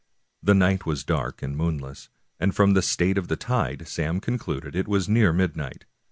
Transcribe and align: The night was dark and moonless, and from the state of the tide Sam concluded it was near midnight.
The 0.41 0.55
night 0.55 0.87
was 0.87 1.03
dark 1.03 1.43
and 1.43 1.55
moonless, 1.55 2.09
and 2.39 2.55
from 2.55 2.73
the 2.73 2.81
state 2.81 3.19
of 3.19 3.27
the 3.27 3.35
tide 3.35 3.87
Sam 3.87 4.19
concluded 4.19 4.75
it 4.75 4.87
was 4.87 5.07
near 5.07 5.31
midnight. 5.31 5.85